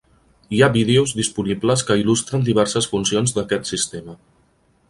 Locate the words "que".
1.89-1.99